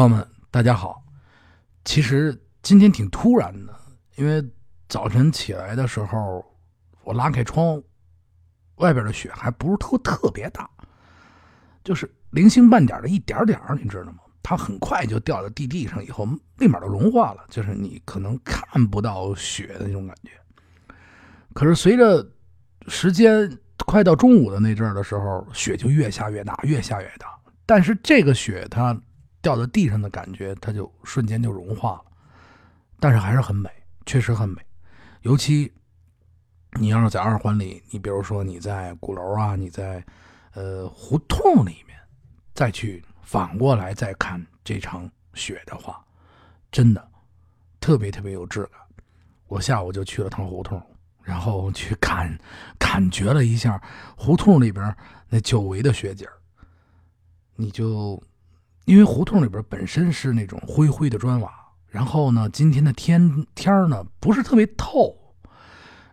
[0.00, 1.04] 朋友们，大家好。
[1.84, 3.80] 其实今天挺突然的，
[4.16, 4.42] 因为
[4.88, 6.42] 早晨起来的时候，
[7.04, 7.82] 我拉开窗，
[8.76, 10.66] 外边的雪还不是特特别大，
[11.84, 14.20] 就是零星半点的一点点你知道吗？
[14.42, 16.26] 它很快就掉到地地上，以后
[16.56, 20.30] 立马就融化了，就是你可能看不到雪的那种感觉。
[21.52, 22.26] 可是随着
[22.88, 23.54] 时间
[23.84, 27.38] 快到中午的那阵儿的时候，雪就越下越大，越下越大。
[27.66, 28.98] 但是这个雪它
[29.42, 32.04] 掉到地上的感觉，它就瞬间就融化了。
[32.98, 33.70] 但是还是很美，
[34.06, 34.60] 确实很美。
[35.22, 35.72] 尤其
[36.78, 40.04] 你要是在二环里，你比如说你在鼓楼啊，你在
[40.52, 41.98] 呃胡同里面，
[42.54, 46.04] 再去反过来再看这场雪的话，
[46.70, 47.08] 真的
[47.80, 48.80] 特别特别有质感。
[49.46, 50.80] 我下午就去了趟胡同。
[51.22, 52.36] 然后去感
[52.78, 53.80] 感觉了一下
[54.16, 54.96] 胡同里边
[55.28, 56.26] 那久违的雪景
[57.54, 58.20] 你就
[58.90, 61.48] 因为胡同里边本身是那种灰灰的砖瓦，
[61.86, 65.16] 然后呢，今天的天天呢不是特别透，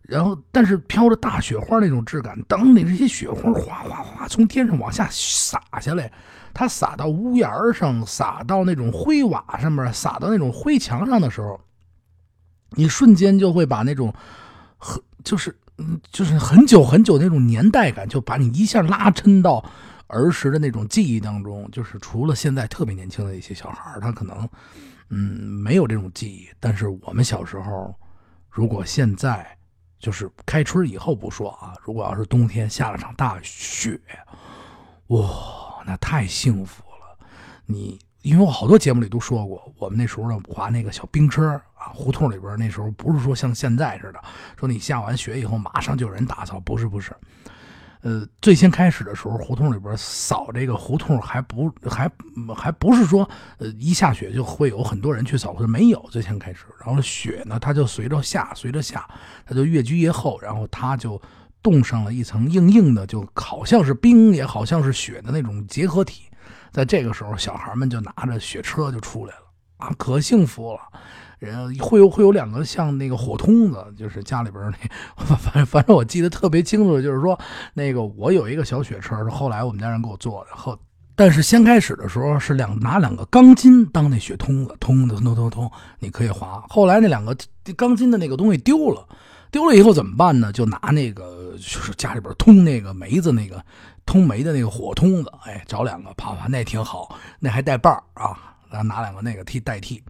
[0.04, 6.12] 然后但是飘着大雪花那种质感，当你这些雪花哗哗哗从天上往下洒下来，
[6.54, 11.60] 它洒到屋檐上，洒到那种灰瓦上面，洒到那种灰墙上的时候，
[12.74, 14.14] 你瞬间就会把那种。
[14.78, 19.66] 很就是，嗯，就是很久很久那种年代感，就把你一下拉抻到
[20.08, 21.70] 儿时的那种记忆当中。
[21.72, 24.50] 就是除了现在特别年轻的一些小孩他可能，
[25.10, 26.50] 嗯，没有这种记忆。
[26.60, 27.96] 但是我们小时候，
[28.50, 29.48] 如果现在
[30.00, 34.00] 就是开春以后不说啊，如果要是冬天下了场大雪，
[35.08, 37.26] 哇，那太幸福了。
[37.66, 38.00] 你。
[38.24, 44.22] 因为我好多节目里都说过，我们那时候呢滑那个小冰车啊，胡同里边那时候不是说像现在似的，
[44.60, 47.16] 说你下完雪以后马上就有人打扫，不是不是，
[48.02, 52.10] 呃，最先开始的时候，胡同里边扫这个胡同还不还
[52.56, 59.08] 还不是说呃一下雪就会有很多人去扫，没有最先开始，然后雪呢它就随着下随着下，
[59.46, 61.22] 它就越积越厚，然后它就
[61.64, 66.24] 冻上了一层硬硬的，就好像是冰也好像是雪的那种结合体。
[66.72, 69.42] 在这个时候，小孩们就拿着雪车就出来了
[69.78, 70.80] 啊，可幸福了。
[71.40, 77.40] 人会有会有两个像那个火通子，就是家里边那， 反正反正我记得特别清楚，就是说
[77.74, 80.56] 那个我有一个小雪车，是后来我们家人给我做的。
[80.56, 80.78] 后
[81.16, 86.64] 但是先开始的时候是两拿两个钢筋当那雪通子，通的通通通，你可以滑。
[86.70, 87.36] 后来那两个
[87.76, 89.08] 钢筋的那个东西丢了。
[89.50, 90.52] 丢了以后怎么办呢？
[90.52, 93.64] 就拿那个，就是家里边通那个煤子那个
[94.06, 98.38] 通煤的那个火通子，哎，找两个，啪啪，那挺好，那还带把儿啊，
[98.70, 100.04] 然后拿两个那个替代替。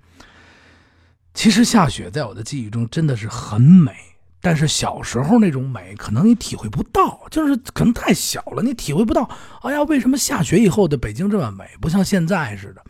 [1.37, 3.93] 其实下雪在我的记忆中真的是很美，
[4.41, 9.29] 但是小时候那种美可能你体会不到，就是可能太小了，你体会不到。
[9.61, 11.63] 哎呀，为什么下雪以后的北京这么美？
[11.79, 12.83] 不像现在似的。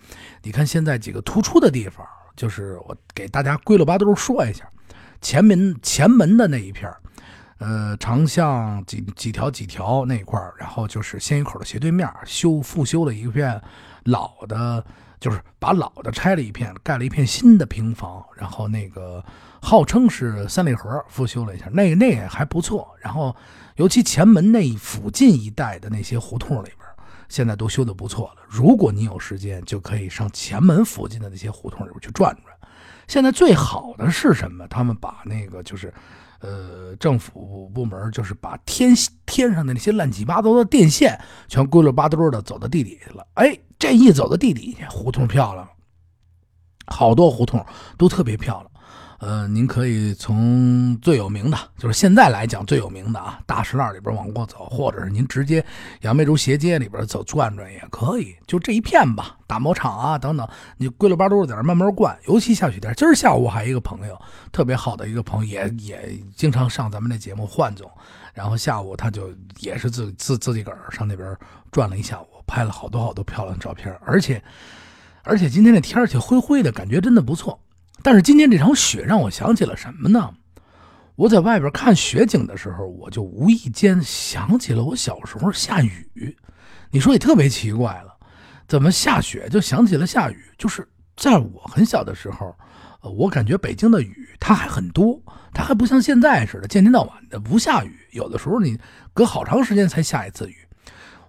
[0.44, 4.64] 你看现在几个突出的地方，就是我给大家归了八兜说一下。
[5.20, 6.90] 前门前门的那一片
[7.58, 13.62] 呃，长巷几几条几条那一块然后就是鲜鱼口的斜对面修复修了一片
[14.06, 14.86] 老的，
[15.20, 19.24] 就是把老的拆了一片，盖了一片新的平房，然后那个
[19.62, 22.88] 号称是三里河复修了一下，那那也还不错。
[23.00, 23.36] 然后
[23.76, 26.88] 尤其前门那附近一带的那些胡同里边，
[27.30, 28.44] 现在都修的不错了。
[28.48, 32.56] 如果你有时间，就可以上前门附近的那些胡同里边去转转。
[33.08, 34.68] 现在最好的是什么？
[34.68, 35.94] 他们把那个就是，
[36.40, 38.94] 呃，政府部门就是把天
[39.26, 43.26] 天上的那些乱七八糟的电线全归了八兜的走到地底去了。
[43.34, 45.68] 哎，这一走到地底下，胡同漂亮，
[46.86, 47.66] 好多胡同
[47.98, 48.72] 都特别漂亮。
[49.20, 55.66] 呃，您可以从最有名的，就是现在来讲最有名的啊，大石栏里边往过走，或者是您直接
[56.02, 60.48] 杨梅竹斜街里边走转转也可以，就这一片吧，打磨厂啊等等，
[60.78, 62.16] 你归了八都在那慢慢逛。
[62.28, 64.16] 尤其下雪天，今儿下午还一个朋友，
[64.52, 67.90] 特别好的一个朋友，也也经常上咱们这节目，换总，
[68.36, 71.36] 然后下午他就也是自自自己个儿上那边
[71.72, 74.44] 转了一下午，拍了好多好多漂亮照片，而且
[75.24, 77.60] 而且今天这天气灰灰的，感觉真的不错。
[78.08, 80.34] 但是今天这场雪让我想起了什么呢？
[81.18, 86.38] 我在外边看雪景的时候，我就无意间想起了我小时候下雨。
[86.90, 88.18] 你说也特别奇怪了，
[88.66, 90.38] 怎么下雪就想起了下雨？
[90.58, 90.88] 就是
[91.18, 92.56] 在我很小的时候，
[93.02, 95.22] 呃，我感觉北京的雨它还很多，
[95.54, 97.94] 它还不像现在似的，见天到晚的不下雨。
[98.12, 98.80] 有的时候你
[99.14, 100.56] 隔好长时间才下一次雨。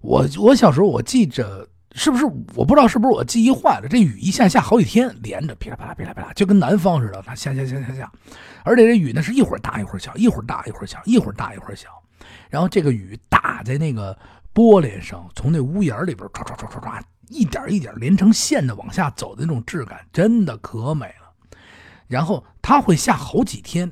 [0.01, 1.69] 我我小时候我记着。
[1.93, 2.25] 是不是
[2.55, 3.89] 我不知道是不是我记忆坏了？
[3.89, 8.13] 这雨一下下好几天连着，噼里啪啦噼里啪啦，就跟南方似的，它下下下下下，
[8.63, 11.89] 而且这雨呢是一会儿大一会儿小，一会儿大一会儿小，一会儿大一会儿小。
[12.51, 14.17] 然后这个雨打在那个
[14.55, 21.33] 玻璃上，从那屋檐里边唰唰唰唰唰，一点一点连成线的往下走的那种质感，真的可美了。
[22.07, 23.91] 然后它会下好几天，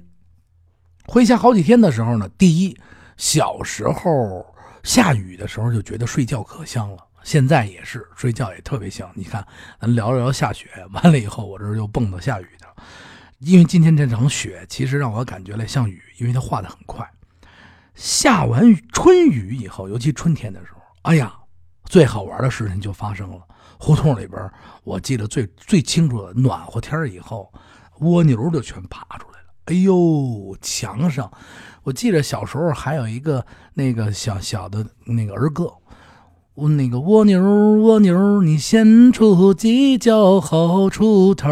[1.07, 2.79] 会下好几天的时候呢，第一，
[3.17, 4.47] 小时候
[4.83, 9.11] 下雨的时候就觉得睡觉可香了，现在也是睡觉也特别香。
[9.17, 9.45] 你看，
[9.81, 12.83] 咱聊聊下雪，完了以后我这又蹦到下雨的，
[13.41, 17.05] 因为今天这场雪其实让我感觉了像雨，因为它化的很快。
[17.97, 21.35] 下完春雨以后，尤其春天的时候，哎呀，
[21.87, 23.43] 最好玩的事情就发生了。
[23.77, 24.49] 胡同里边，
[24.85, 27.53] 我记得最最清楚的，暖和天以后。
[28.01, 29.47] 蜗牛就全爬出来了。
[29.65, 31.29] 哎呦，墙上，
[31.83, 33.45] 我记得小时候还有一个
[33.75, 35.73] 那个小小的那个儿歌，
[36.57, 37.39] 我那个蜗牛
[37.83, 41.51] 蜗牛，你先出犄角后出头。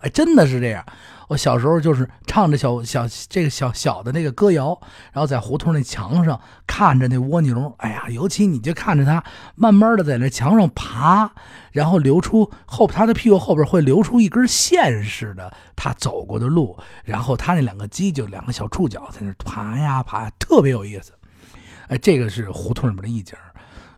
[0.00, 0.82] 哎，真的是这样。
[1.28, 4.68] 我小时候就是唱着小小这个小小的那个歌谣，
[5.12, 9.22] 然后在胡同那墙上看着那蜗牛，哎呀，尤其你就看着它
[9.54, 11.30] 慢慢的在那墙上爬，
[11.70, 16.74] 然后流出后它的屁股后边会流出一根线似的，它走过的路，
[17.04, 21.12] 然后它那两个犄角两个小触角在那爬呀爬，特别有意思。
[21.88, 23.36] 哎，这个是胡同里面的一景，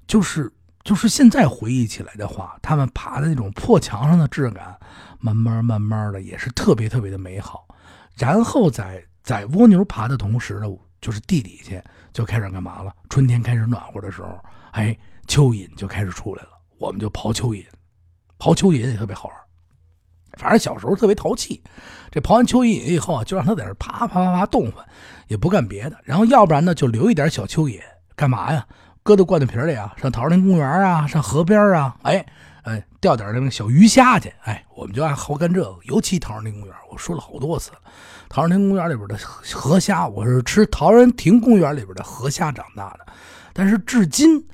[0.07, 0.53] 就是
[0.85, 4.79] 就是现在回忆起来的话，他们爬的那种破墙上的质感。
[5.25, 7.65] 慢慢慢慢的也是特别特别的美好，
[8.17, 10.67] 然后在在蜗牛爬的同时呢，
[11.01, 11.81] 就是地底下
[12.13, 12.93] 就开始干嘛了？
[13.09, 14.37] 春天开始暖和的时候，
[14.73, 17.65] 哎，蚯蚓就开始出来了，我们就刨蚯蚓，
[18.41, 19.39] 刨蚯蚓也特别好玩。
[20.37, 21.63] 反正小时候特别淘气，
[22.11, 24.85] 这刨完蚯蚓以后啊，就让它在这爬爬爬爬动换，
[25.29, 25.97] 也不干别的。
[26.03, 27.81] 然后要不然呢，就留一点小蚯蚓
[28.17, 28.67] 干嘛呀？
[29.03, 32.25] 搁到罐头瓶里啊，上桃林公园啊，上河边啊，哎。
[32.63, 34.33] 哎，钓点那个小鱼虾去。
[34.45, 35.77] 哎，我们就爱好干这个。
[35.83, 37.79] 尤其陶然亭公园，我说了好多次了。
[38.29, 39.19] 陶然亭公园里边的
[39.53, 43.13] 河虾，我是吃陶然亭公园里边的河虾长大的。
[43.53, 44.47] 但是至今，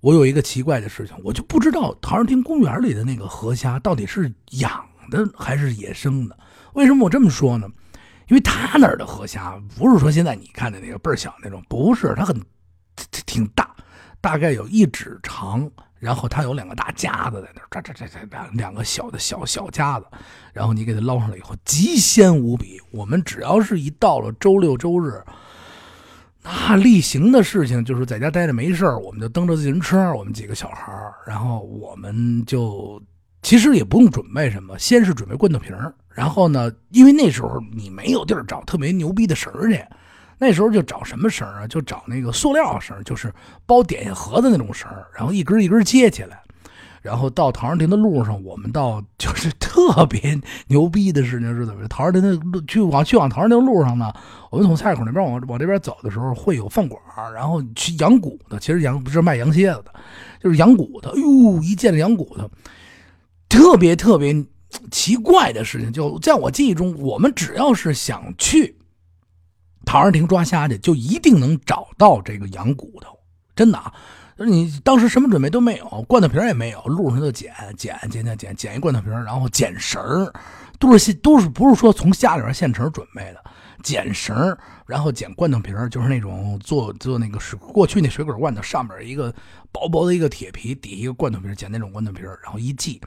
[0.00, 6.38] 我有一个奇怪的事情，我就不知道陶然亭公园里的那个河虾到底是养的还是野生的。
[6.72, 7.68] 为什么我这么说呢？
[8.28, 12.34] 因为他那儿的河虾不是说现在你看的那个倍儿小那种，不是，它很
[13.26, 13.74] 挺大，
[14.20, 15.70] 大概有一指长。
[15.98, 20.04] 然后它有两个大夹子在那儿，这这这这两两个小的小小夹子，
[20.52, 22.78] 然后你给它捞上来以后，极鲜无比。
[22.90, 25.24] 我们只要是一到了周六周日，
[26.42, 30.92] 那例行的事情就是在家待着没事我们就蹬着自行车，我们几个小孩
[31.26, 33.02] 然后我们就
[33.40, 35.74] 其实也不用准备什么，先是准备罐头瓶
[36.10, 39.82] 然后呢，因为那时候你没有地儿找特别牛逼的绳去。
[40.38, 41.66] 那时候就找什么绳啊？
[41.66, 43.32] 就找那个塑料绳，就是
[43.64, 46.40] 包点心盒子那种绳，然后一根一根接起来。
[47.02, 50.36] 然后到陶然亭的路上，我们到就是特别
[50.66, 51.86] 牛逼的事情是怎么？
[51.86, 54.12] 陶然亭的路去往去往陶然亭路上呢，
[54.50, 57.00] 我们从菜口那边往往这边走的时候，会有饭馆，
[57.32, 59.94] 然后去羊骨的，其实羊不是卖羊蝎子的，
[60.42, 61.10] 就是羊骨头。
[61.10, 62.50] 哎呦，一见羊骨头，
[63.48, 64.44] 特别特别
[64.90, 68.76] 奇怪的事情，就在我记忆中，我们只要是想去。
[69.86, 73.18] 陶然亭抓虾去，就一定能找到这个羊骨头，
[73.54, 73.90] 真的啊！
[74.38, 80.30] 你当时什么准备都没有，罐头瓶也没有，路上就捡捡捡捡捡捡一罐头瓶，然后捡绳
[80.78, 83.42] 都是现都是不是说从家里边现成准备的，
[83.82, 84.54] 捡绳
[84.86, 89.34] 然后捡罐头瓶就是那种做做那个水过去那水果罐头上面一个
[89.72, 93.00] 薄薄的一个铁皮，底一个罐头瓶，捡那种罐头瓶然后一系，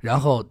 [0.00, 0.42] 然后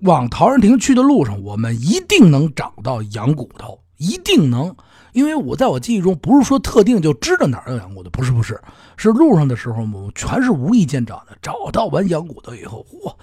[0.00, 4.76] 往陶然亭去的路上，我们一定能找到羊骨头，一定能。
[5.12, 8.60] 因为我在我记忆中不是说特定就知道哪儿有羊骨头，不是不是，
[8.96, 11.36] 是路上的时候我全是无意间找的。
[11.40, 13.14] 找到完羊骨头以后，嚯，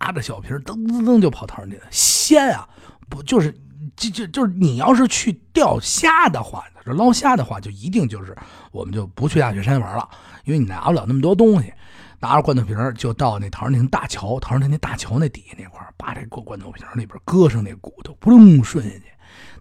[0.00, 1.84] 拿着小瓶噔噔噔就跑桃园去了。
[1.90, 2.68] 鲜啊，
[3.08, 3.52] 不就是
[3.96, 8.36] 就就就是你要是去钓虾的话，这捞虾的话，就一定就是
[8.72, 10.08] 我们就不去大雪山玩了，
[10.44, 11.72] 因为你拿不了那么多东西。
[12.18, 19.04] 拿着罐头瓶就到那陶然亭大桥，陶然亭那大桥那底下那块把这个罐头瓶里边搁上那骨头，扑隆顺下去。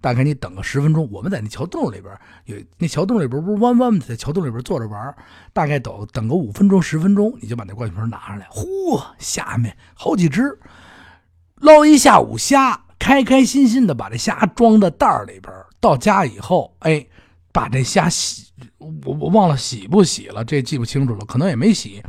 [0.05, 5.15] 大概你等个十分钟，我们在那桥洞里边有那桥洞里边不是弯弯的，在桥洞里边坐着玩。
[5.51, 10.59] 大概等等个五分钟十分钟，你就把那罐头瓶拿上来，嚯，下面好几只，
[11.55, 15.51] 捞一下午虾，开开心心的把这虾装在袋里边。
[15.79, 17.03] 到家以后，哎，
[17.51, 22.03] 把这虾洗，我我忘了洗不洗了，这记不清楚了，可能也没洗。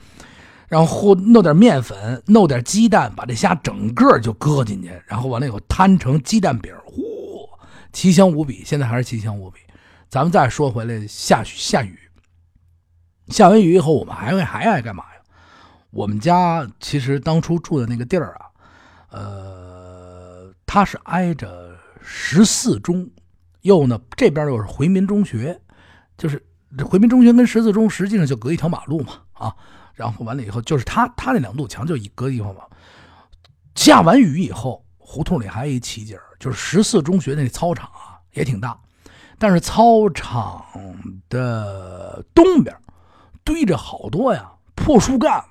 [0.69, 7.06] 然后弄点面粉，弄点鸡蛋，把这虾整个就搁进去，然后完了以后摊成鸡蛋饼，嚯！
[7.97, 9.59] 奇香无比，现在还是奇香无比。
[10.07, 11.99] 咱们再说回来，下下雨，
[13.29, 15.21] 下完雨以后，我们还会还爱干嘛呀？
[15.93, 18.47] 我们家其实当初住的那个地儿啊，
[19.09, 23.09] 呃，它是挨着十四中，
[23.63, 25.59] 又呢这边又是回民中学，
[26.19, 26.45] 就是
[26.85, 29.57] 回民中学跟十四中实际上就隔一条马路嘛，啊，
[29.95, 32.61] 然后完了以后，就是他他那两堵墙就一个地方嘛。
[33.75, 38.77] 下完雨以后，胡同里还有一奇景，就是十四中学那操场啊也挺大，
[39.39, 40.67] 但是操场
[41.29, 42.77] 的东边
[43.45, 45.43] 堆着好多呀破树干。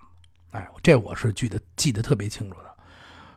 [0.52, 2.76] 哎，这我是记得记得特别清楚的。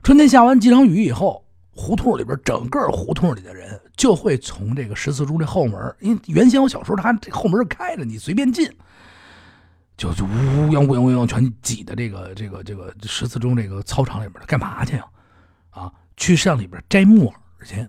[0.03, 8.69] 春天下完几场雨以后，胡同里边整个胡同里的人就会从这个十四中这后门，因为原先我小时候他这后门是开着，你随便进，
[9.97, 10.29] 就就乌
[10.73, 15.05] 泱乌泱乌泱全挤的这个这个这个十四中这个操场里边干嘛去呀？
[15.71, 17.89] 啊，去上里边摘木耳去。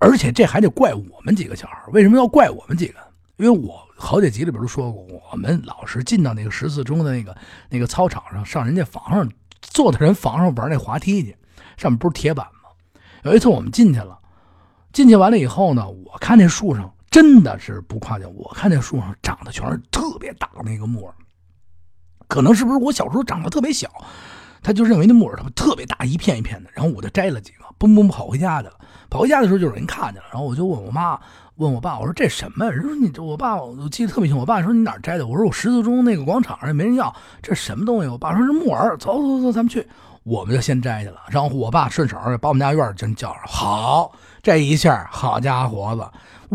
[0.00, 2.98] 而且这还得怪我们几个小孩，为什么要怪我们几个？
[3.36, 7.36] 因为我好几集里边都说过，我们老是进到那个十四中的那个
[7.68, 9.30] 那个操场上，上人家房上
[9.60, 11.36] 坐在人房上玩那滑梯去，
[11.76, 12.70] 上面不是铁板吗？
[13.24, 14.18] 有一次我们进去了，
[14.92, 21.14] 进去完了以后呢，我看那树上真的是不夸张，我看那树上长的全是特别大的那个木耳，
[22.28, 23.90] 可能是不是我小时候长得特别小，
[24.64, 28.74] 他就认为那木耳特别大，一片一片的，然后我就摘了几个，嘣嘣跑回家去了。
[29.08, 31.16] 跑回家的时候就有人看见了，然后我就问我妈。
[31.56, 32.68] 问我爸，我说这什么？
[32.68, 34.36] 人说你这，我爸我记得特别清。
[34.36, 35.24] 我爸说你哪摘的？
[35.24, 38.08] 我说我十字中那个广场上没人要，这什么东西？
[38.08, 38.96] 我爸说是木耳。
[38.96, 39.86] 走走走，咱们去。
[40.24, 41.18] 我们就先摘去了。
[41.28, 43.42] 然后我爸顺手把我们家院真叫上。
[43.46, 44.10] 好，
[44.42, 46.04] 这一下，好家伙子，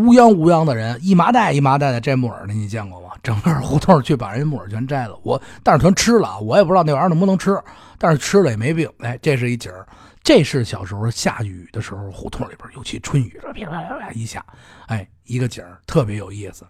[0.01, 3.08] 乌泱乌泱的人，一麻袋一麻袋的摘木耳的，你见过吗？
[3.21, 5.19] 整个胡同去把人木耳全摘了。
[5.23, 7.57] 我但是全吃了，我也不知道那玩意儿能不能吃，
[7.97, 8.89] 但是吃了也没病。
[8.99, 9.87] 哎，这是一景儿。
[10.21, 14.45] 这是小时候下雨的时候，胡同里边尤其春雨，啪啪啪啪一下，
[14.87, 16.65] 哎，一个景儿特别有意思。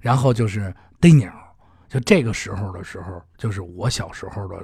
[0.00, 1.32] 然后就是逮鸟，
[1.88, 4.56] 就这个时候的时候，就是我小时候的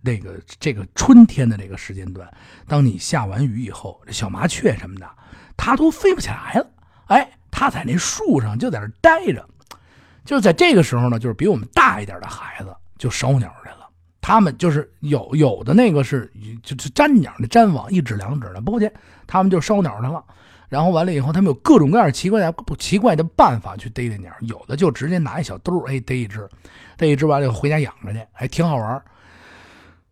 [0.00, 2.28] 那个这个春天的这个时间段。
[2.66, 5.08] 当你下完雨以后，小麻雀什么的，
[5.56, 6.70] 它都飞不起来了。
[7.06, 9.48] 哎，它在那树上就在那待着。
[10.28, 13.88] 就在这个时候呢，就是比我们大一点的孩子就烧鸟去了。
[14.20, 16.30] 他们就是有有的那个是
[16.62, 18.92] 就是粘鸟的粘网一指两指的不去，
[19.26, 20.22] 他们就烧鸟去了。
[20.68, 24.30] 然后完了以后，他们有各种各样奇怪的不奇怪的办法去逮这鸟。
[24.42, 26.46] 有的就直接拿一小兜哎，逮一只，
[26.98, 29.02] 逮一只完了以后回家养着去，还挺好玩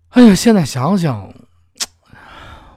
[0.08, 1.30] 哎呀，现在想想，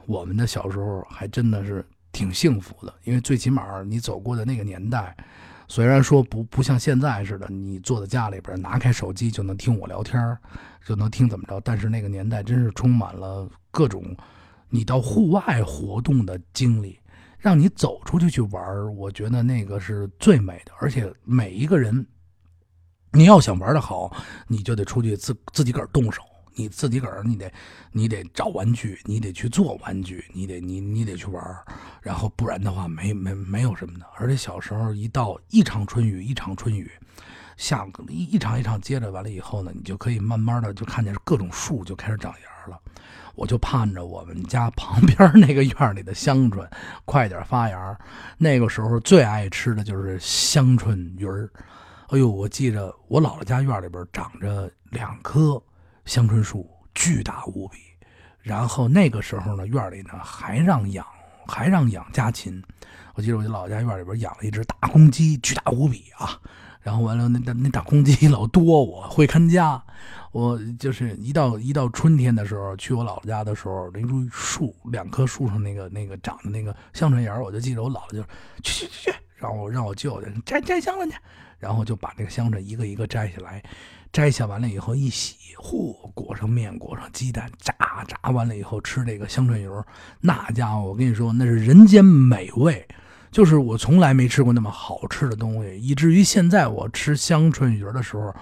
[0.08, 5.16] 我们的小时候还真的是挺幸福的，因为最起码你走过的那个年代。
[5.72, 10.38] 虽然说不不像现在似的，你坐在家里边拿开手机就能听我聊天
[10.84, 14.04] 就能听怎么着，但是那个年代真是充满了各种
[14.70, 17.00] 你到户外活动的经历，
[17.38, 20.72] 让你走出去去玩我觉得那个是最美的。
[20.80, 22.04] 而且每一个人，
[23.12, 24.12] 你要想玩的好，
[24.48, 26.24] 你就得出去自自己个儿动手。
[26.60, 27.50] 你自己个儿，你得，
[27.94, 31.42] 你得找玩具，你得去做玩具，你得，你你得去玩
[32.02, 34.06] 然后不然的话，没没没有什么的。
[34.18, 36.92] 而且小时候一到一场春雨，一场春雨，
[37.56, 42.78] 下一一场一场接着完了以后呢，你就可以慢慢的就看见各种树就开始长芽了。
[43.36, 46.70] 我就盼着我们家旁边那个院里的香椿
[47.06, 47.98] 快点发芽。
[48.38, 51.50] 那个时候最爱吃的就是香椿鱼儿。
[52.10, 55.62] 哎呦，我记着我姥姥家院里边长着两棵。
[56.10, 57.78] 香椿树巨大无比，
[58.42, 61.06] 然后那个时候呢，院里呢还让养，
[61.46, 62.64] 还让养家禽。
[63.14, 66.42] 我记得我老家院里边养了一只大公鸡，巨大无比啊。
[66.82, 69.80] 然后完了，那那那大公鸡老多，我会看家。
[70.32, 78.24] 我就是一到一到春天的时候，去我姥姥家的时候，那株树两棵树上那个那个长的那个香椿芽，我就记得我姥姥就
[78.64, 81.18] 去去去去，让我让我舅舅摘摘香椿去，
[81.60, 83.62] 然后就把这个香椿一个一个摘下来。
[84.12, 89.86] 摘下完了以后一洗，嚯，裹上面，裹上鸡蛋，炸炸完了以后吃这个香椿油，
[90.20, 92.88] 那家伙我跟你说那是人间美味，
[93.30, 98.34] 就是我从来没吃过那么好吃的东西，以至于现在我吃香椿鱼的时候，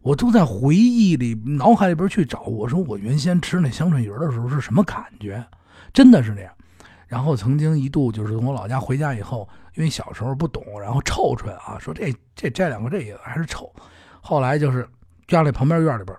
[0.00, 5.44] 我都在回忆里、脑海里边去找，我说我原先吃那香椿鱼的时候是什么感觉，
[5.92, 6.50] 真的是那样。
[7.06, 13.72] 然后曾经一度就是从我老家回家以后，因为小时候不懂，然后臭出来啊，说这这摘两个这也还是臭，
[14.20, 14.88] 后来就是。
[15.30, 16.18] 家里旁边院里边，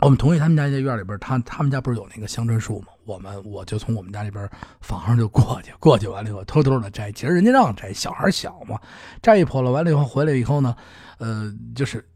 [0.00, 2.88] 我们同意他们家在院里边，他他们家不是有那个香椿树吗？
[3.06, 4.46] 我们我就从我们家里边
[4.82, 7.10] 房上就过去，过去完了以后偷偷的摘。
[7.12, 8.78] 其实人家让摘，小孩小嘛，
[9.22, 10.76] 摘一破了完了以后回来以后呢，
[11.16, 12.06] 呃，就是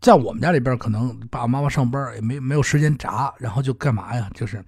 [0.00, 4.30] 在我们家里边，可能爸爸妈妈上班也没没有时间炸，然后就干嘛呀？
[4.32, 4.64] 就是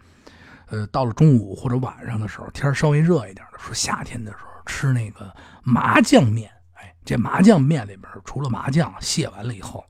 [0.66, 6.50] 呃，到了中午或者晚上的时候，天稍微热一点的，时候夏天的时候吃那个麻酱面。
[6.74, 9.84] 哎，这麻酱面里边除了麻酱卸完了以后。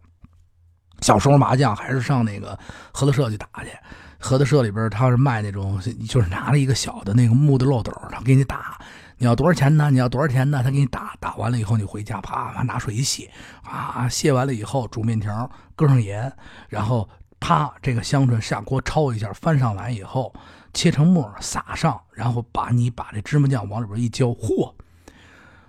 [1.01, 2.59] 小时候麻酱还是上那个
[2.93, 3.71] 合作社去打去，
[4.19, 5.79] 合作社里边他是卖那种，
[6.09, 8.79] 就是拿了一个小的那个木的漏斗，他给你打，
[9.19, 9.91] 你要多少钱呢？
[9.91, 10.63] 你要多少钱呢？
[10.63, 13.29] 他给你打，打完了以后，你回家啪啪拿水一洗，
[13.65, 16.33] 啊，卸完了以后煮面条，搁上盐，
[16.71, 17.07] 然后
[17.39, 20.33] 啪这个香椿下锅焯一下，翻上来以后
[20.75, 24.71] 切成末撒上，然后把你把这芝麻酱往里边一浇，嚯！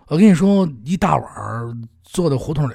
[0.08, 2.74] 我跟你说，一大碗坐在胡同里，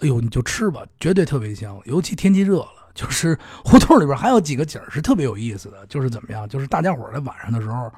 [0.00, 1.78] 哎呦，你就吃吧，绝对特别香。
[1.84, 7.92] 尤其天气热了，就是胡同里边还有几个景是特别有意思的，就是怎么样，就是大家伙在晚上的时候，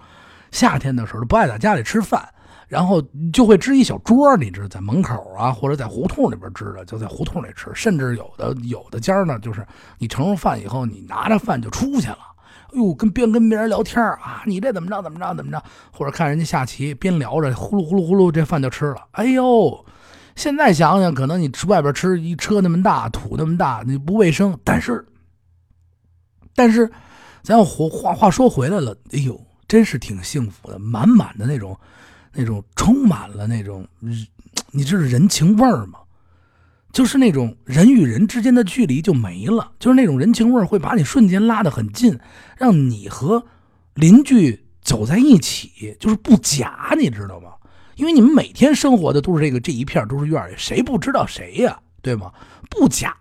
[0.51, 2.29] 夏天的时候不爱在家里吃饭，
[2.67, 3.01] 然后
[3.33, 7.71] 就会支一小桌，你知道，在门口啊，或者在胡同里边支的，就在胡同里吃。
[7.75, 9.65] 甚至有的有的家呢，就是
[9.99, 12.32] 你盛上饭以后，你拿着饭就出去了。
[12.73, 15.63] 哟，跟边跟别人聊天啊，你这怎么着怎么着怎么着，
[15.93, 19.07] 或者看人家下棋，边聊着呼噜呼噜呼噜，这饭就吃了。
[19.13, 19.85] 哎呦，
[20.37, 24.59] 现在想想，可能你吃外边吃一车那么大，土那么大，你不卫生。
[24.65, 25.05] 但是，
[26.55, 26.91] 但是，
[27.43, 29.39] 咱要话话说回来了，哎呦，
[29.69, 31.79] 真是挺幸福的，满满的那种，
[32.33, 33.87] 那种充满了那种，
[34.71, 35.99] 你这是人情味儿吗？
[36.93, 42.19] 就是那种人与人之间的距离就没了，就是那种人情味会把你瞬间拉得很近，
[42.59, 43.45] 让你和
[43.95, 47.53] 邻居走在一起，就是不假，你知道吗？
[47.97, 51.79] 因为你们每天生活的都是这个这一片都是院里，谁不知道谁呀？
[52.03, 52.31] 对吗？
[52.69, 53.17] 不假，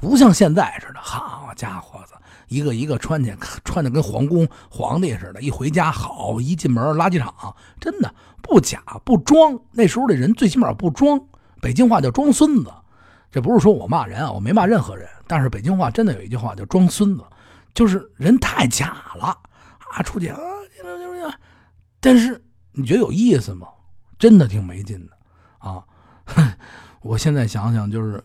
[0.00, 2.14] 不像现在似的，好家伙子，
[2.48, 3.34] 一个一个穿去，
[3.64, 9.58] 穿的跟皇宫皇帝似的，一回家好，一进门垃圾场，真的不假不装。
[9.72, 11.20] 那时候的人最起码不装，
[11.60, 12.70] 北京话叫装孙子。
[13.34, 15.08] 这不是说我骂人啊，我没骂任何人。
[15.26, 17.24] 但是北京话真的有一句话叫“装孙子”，
[17.74, 19.24] 就是人太假了
[19.90, 20.00] 啊！
[20.04, 20.38] 出去啊，
[21.98, 23.66] 但是你觉得有意思吗？
[24.20, 25.12] 真的挺没劲的
[25.58, 25.82] 啊！
[27.02, 28.22] 我现在想想，就是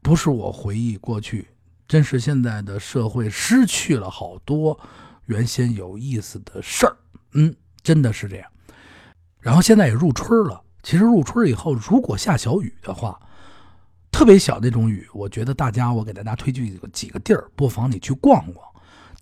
[0.00, 1.46] 不是我回忆过去，
[1.86, 4.80] 真是现在的社会失去了好多
[5.26, 6.96] 原先有意思的事儿。
[7.34, 8.50] 嗯，真的是这样。
[9.40, 13.20] 然后现在也入春了，其实入春以后，如果下小雨的话。
[14.18, 18.66] 特别小那种雨，我觉得大家，我给大家推荐几个地儿，不妨你去逛逛，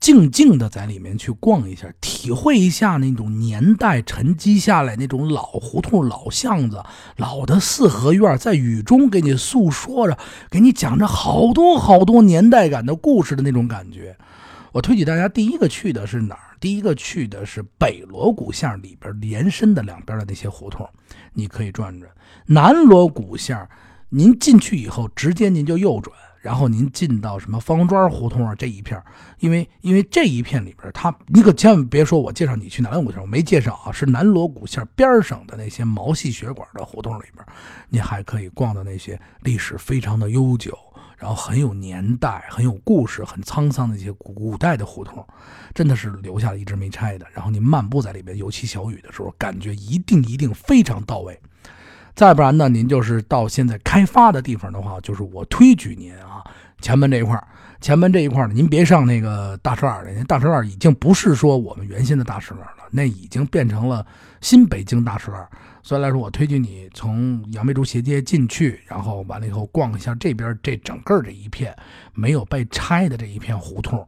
[0.00, 6.82] 静静的在里面去逛一下，体会一下那种年代沉积下来那种老胡同、老巷子、
[7.19, 10.17] 老的四合院，在雨中给你诉说着，
[10.49, 14.17] 给你讲着好多好多年代感的故事的那种感觉。
[14.73, 16.56] 我推荐大家第一个去的是哪儿？
[16.59, 20.89] 第一个去的是北锣鼓巷里边连伸的两边的那些胡同，
[21.35, 22.11] 你可以转转。
[22.47, 23.69] 南锣鼓巷。
[24.08, 29.02] 您进去以后，直接您就右转，然后您进到什么方庄胡同啊这一片
[29.40, 37.45] 因为因为这一片里边，它你可千万别说我介绍你去南锣鼓巷，我没介绍啊，是南锣鼓巷边上的那些毛细血管的胡同里边，
[37.88, 40.78] 你还可以逛到那些历史非常的悠久，
[41.19, 45.26] 然后很有年代、很有故事、很沧桑的一些古代的胡同，
[45.75, 47.26] 真的是留下了一直没拆的。
[47.32, 51.36] 然后你漫步在里边，尤其小雨的时候，感觉一定一定非常到位。
[52.17, 56.43] 再不然呢，您就是到现在开发的地方的话，就是我推举您啊，
[56.81, 57.41] 前门这一块
[57.79, 64.05] 前门这一块呢，您别上那个大石栏了，那大石栏已经不是说我们原先的大石栏了，那已经变成了
[64.41, 65.47] 新北京大石栏。
[65.83, 71.76] 所以来说，我推举你从杨梅竹斜街进去，然后完了以后逛一下这边这整个这一片
[72.15, 74.05] 没有被拆的这一片胡同。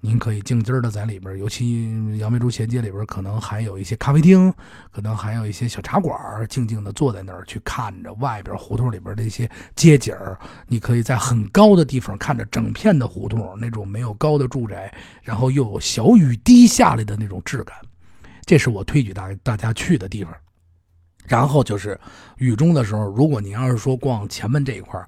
[0.00, 4.54] 您可以静静的在里边，尤其杨梅竹斜街里边，可能还有一些咖啡厅，
[4.92, 6.16] 可能还有一些小茶馆，
[6.48, 10.14] 静静的坐在那儿去看着外边胡同里边的一些街景
[10.68, 17.76] 你可以在很高的地方看着整片的胡同，那种没有高的住宅，然后又有小雨滴下来的那种质感，
[18.44, 20.32] 这是我推举大大家去的地方。
[21.26, 21.98] 然后就是
[22.36, 25.04] 雨中的时候，如果您要是说逛前门这一块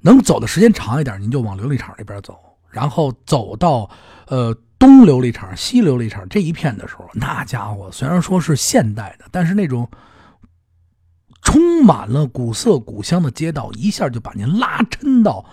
[0.00, 2.36] 能走的时间长一点，您就往琉璃厂那边走。
[2.70, 3.88] 然后走到，
[4.26, 9.88] 呃，东琉璃厂、西琉璃厂这一片的时候，那家伙虽然说是现代的，但是那种
[11.42, 15.44] 充满了古色古香的街道，一下就把您拉抻到，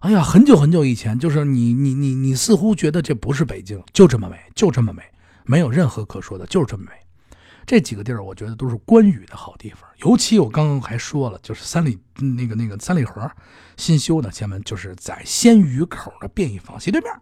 [0.00, 5.02] 哎呀，很久很久以前，就是你你你你似乎觉得这不是北京，就这么美，就这么美，
[5.44, 6.92] 没有任何可说的，就是这么美。
[7.66, 9.80] 这几个地儿，我觉得都是观雨的好地方。
[9.96, 13.28] 尤其我刚刚还说了，就是三里那个那个三里河
[13.76, 17.12] 新修的前门，就是在鲜鱼口的便宜坊斜对面。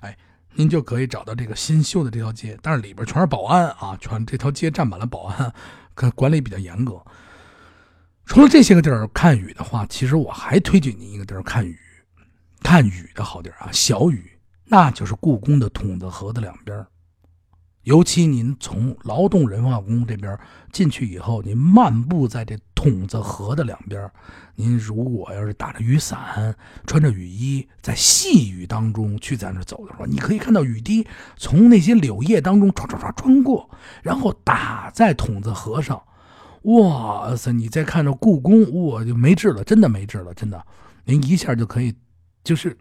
[0.00, 0.16] 哎，
[0.54, 5.52] 您就可以找到这个新修的这条街，但是里边全是保安啊，全这条街站满了保安，
[5.94, 7.02] 可管理比较严格。
[8.24, 11.76] 除了这些个地儿看雨的话，其实我还推荐您一个地儿看雨，
[12.62, 16.86] 看雨的好地儿啊，小雨，那就是故宫的筒子河的两边。
[17.88, 20.38] 尤其您从劳动人化宫这边
[20.70, 24.10] 进去以后，您漫步在这筒子河的两边，
[24.56, 26.54] 您如果要是打着雨伞，
[26.86, 31.06] 穿着雨衣，在细雨当中去在那走的时候，你可以看到雨滴
[31.38, 33.70] 从那些柳叶当中唰唰唰穿过，
[34.02, 35.98] 然后打在筒子河上。
[36.64, 37.52] 哇塞！
[37.52, 40.62] 你再看着故宫，我就没治了，真的没治了，真的。
[41.06, 41.94] 您一下就可以，
[42.44, 42.76] 就是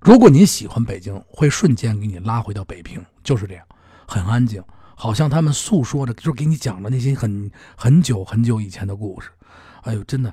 [0.00, 3.64] 如果您喜欢北京，会瞬间给你拉回到北平，就是这样，
[4.06, 4.62] 很安静，
[4.94, 9.30] 好像他们诉说着，就是给你讲了那些很很久很久以前的故事。
[9.82, 10.32] 哎呦，真的，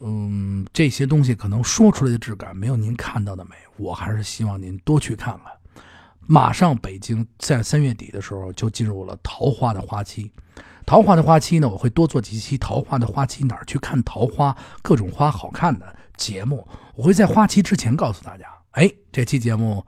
[0.00, 3.52] 嗯，这些东西可能说出来的质感没有您看到的美。
[3.76, 5.46] 我还是希望您多去看看。
[6.20, 10.30] 马上北京在三月底的时候就进入了桃花的花期。
[10.86, 18.46] 桃花的花期呢，我会多做几期桃花的花期哪儿去看桃花，各种花好看的节目，我会在花期之前告诉大家。
[18.72, 19.84] 哎，这期节目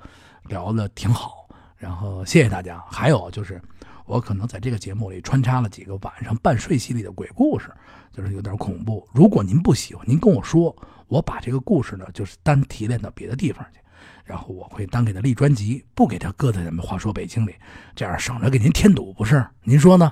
[0.49, 1.44] 聊的挺好，
[1.85, 2.83] 然后谢谢大家。
[2.91, 3.61] 还有就是，
[4.07, 7.71] 我可能在这个节目里穿插了几个晚上半睡系列的鬼故事，
[8.11, 9.07] 就是有点恐怖。
[9.13, 10.75] 如果您不喜欢，您跟我说，
[11.09, 13.81] 我把这个故事呢，就是单提炼到别的地方去，
[14.25, 17.55] 然后我会单给他立专辑，不给他搁在咱们话说北京里，
[17.95, 19.47] 这样省着给您添堵，不是？
[19.63, 20.11] 您说呢？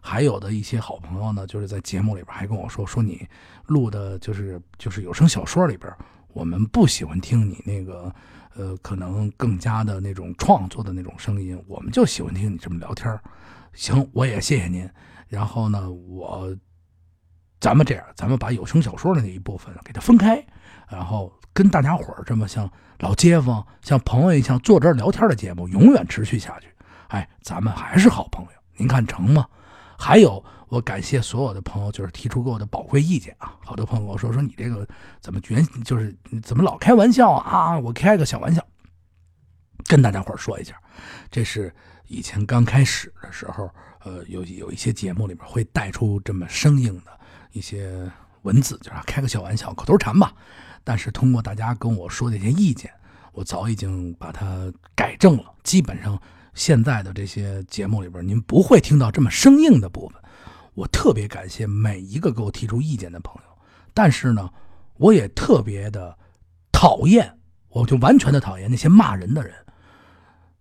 [0.00, 3.24] 还有的一些好朋友呢，就是在节目里边还跟我说说你
[3.66, 5.88] 录的就是就是有声小说里边，
[6.32, 8.12] 我们不喜欢听你那个
[8.54, 13.18] 呃，可能更加的那种创作的那种声音，我们就喜欢听你这么聊天
[13.72, 14.88] 行，我也谢谢您。
[15.28, 16.54] 然后呢，我
[17.60, 20.44] 咱们这样，咱们把有声小说的那一部分给它分开，
[20.90, 26.68] 然后跟大家伙儿这么像老街坊、像朋友一样坐这儿聊天的节目永远持续下去。
[27.08, 29.46] 哎，咱们还是好朋友，您看成吗？
[30.02, 33.56] 还有，我感谢所有的朋友，就是提出给我的宝贵意见啊！
[33.64, 34.84] 好多朋友跟我说说你这个
[35.20, 36.12] 怎么原就是
[36.42, 37.78] 怎么老开玩笑啊？
[37.78, 38.60] 我开个小玩笑，
[39.86, 40.74] 跟大家伙说一下，
[41.30, 41.72] 这是
[42.08, 47.20] 以前刚开始的时候，呃，有有一些节目里面会带出这么生硬的
[47.52, 48.10] 一些
[48.42, 50.34] 文字，就是开个小玩笑，口头禅吧。
[50.82, 52.90] 但是通过大家跟我说的一些意见，
[53.30, 56.20] 我早已经把它改正了，基本上。
[56.54, 60.20] 现在的这些节目里边，您不会听到这么生硬的部分。
[60.74, 63.58] 我特别感谢每一个给我提出意见的朋友，
[63.92, 64.50] 但是呢，
[64.94, 66.16] 我也特别的
[66.70, 67.38] 讨厌，
[67.68, 69.54] 我就完全的讨厌那些骂人的人。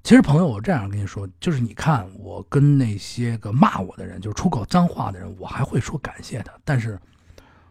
[0.04, 6.52] 其实，朋友，我这样跟你说，就是你看，我跟那些个骂我的人，就是出口脏话的人，我还会说感谢他。
[6.66, 7.00] 但是，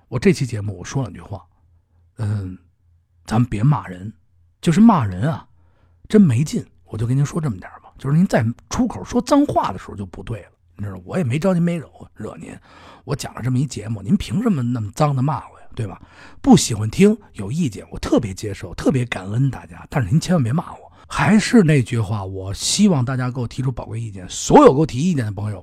[0.07, 1.45] 我这期节目我说两句话，
[2.19, 2.57] 嗯，
[3.27, 4.13] 咱们别骂人，
[4.61, 5.47] 就是骂人啊，
[6.09, 6.65] 真没劲。
[6.85, 7.90] 我就跟您说这么点吧。
[8.01, 12.51] 就是您在出口说脏话的时候就不对了，你知道我也没招您没惹惹您，
[13.05, 15.67] 我讲了这么一节目，您凭什么那么脏的骂我呀？
[15.75, 16.01] 对吧？
[16.41, 20.91] 不喜欢听有意见，我特别接受，特别感恩大家，但是您千万别骂我。
[21.07, 24.27] 还是那句话，我希望大家给我提出宝贵意见。
[24.31, 25.63] 所有给我提意见的朋友，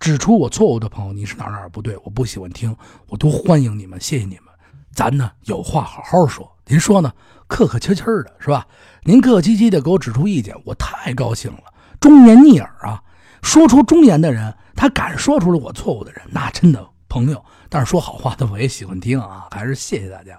[0.00, 2.74] 指出我错误的朋友，你是哪哪不对，我不喜欢听，
[3.08, 4.44] 我都欢迎你们，谢谢你们。
[4.92, 7.12] 咱呢有话好好说，您说呢？
[7.46, 8.66] 客客气气的是吧？
[9.02, 11.73] 您客客气气的给我指出意见，我太高兴了。
[12.04, 13.02] 忠言逆耳啊！
[13.40, 17.42] 说出忠言的人，他敢说出了我错误的人，那真的朋友。
[17.70, 20.38] 但是说好话的我也喜欢听啊，还是谢谢大家。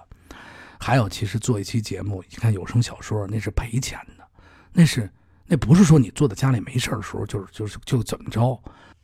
[0.78, 4.24] 还有，其实做一期节目，你看有声小说那是赔钱的，
[4.72, 5.10] 那是
[5.44, 8.56] 那不是说你坐在家里没事的时候就是就是就怎么着。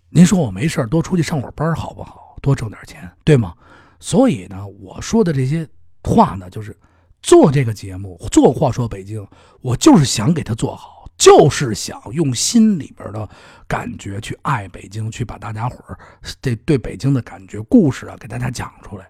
[0.08, 2.36] 您说我没事多出去上会儿班好不好？
[2.40, 3.52] 多挣点钱，对吗？
[3.98, 5.68] 所以呢，我说的这些
[6.04, 6.78] 话呢，就是
[7.22, 9.26] 做这个节目，做话说北京，
[9.62, 10.91] 我就是想给他做好。
[11.22, 13.28] 就是想用心里边的
[13.68, 15.96] 感觉去爱北京，去把大家伙儿
[16.40, 19.08] 这对北京的感觉、故事啊，给大家讲出来。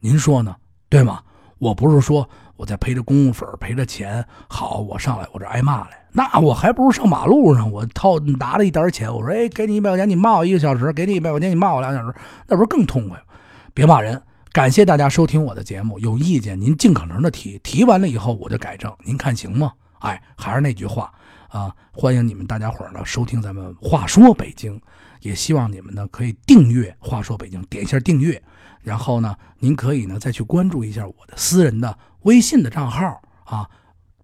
[0.00, 0.54] 您说呢？
[0.90, 1.22] 对吗？
[1.56, 12.14] 我不是说我在赔着功夫、赔着钱，好，我上来我这挨骂来，那我还不如上马路上，我掏拿了一沓钱，我说，哎，给你一百块钱，你骂我一个小时；给你一百块钱，你骂我两小时，
[12.48, 13.24] 那不是更痛快吗？
[13.72, 14.22] 别骂人。
[14.52, 19.72] 感谢大家收听我的节目，有意见您尽可能的提，提完了以后我就改正，您看行吗？
[20.00, 21.10] 哎，还是那句话。
[21.50, 24.80] 啊，欢迎你们大家伙呢收听咱们话说北京，
[25.20, 28.40] 也希望你们呢可以订阅话说北京，点一下订阅，
[28.82, 33.68] 然后呢，您可以呢再去关注一下我的私人的微信的账号啊，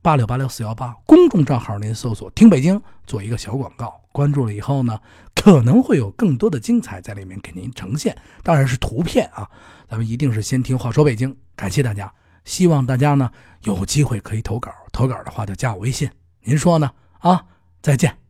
[0.03, 5.01] 八六八六四幺八，公众账号您搜索听北京，做一个小广告，关注了以后呢，
[5.35, 9.51] 可能会有更多的精彩在里面给您呈现，当然是图片啊，
[9.91, 12.13] 咱们一定是先听话说北京，感谢大家，
[12.45, 13.29] 希望大家呢
[13.65, 16.09] 有机会可以投稿，投稿的话就加我微信，
[16.45, 16.89] 您说呢？
[17.21, 17.45] 啊，
[17.83, 18.26] 再见。